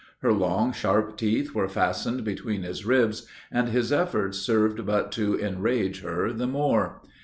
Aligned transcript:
Her 0.23 0.33
long, 0.33 0.71
sharp 0.73 1.15
teeth 1.15 1.53
were 1.53 1.69
fastened 1.69 2.23
between 2.23 2.63
his 2.63 2.87
ribs, 2.87 3.27
and 3.51 3.69
his 3.69 3.91
efforts 3.91 4.39
served 4.39 4.83
but 4.83 5.11
to 5.11 5.37
enrage 5.39 6.01
her 6.01 6.33
the 6.33 6.47
more. 6.47 7.03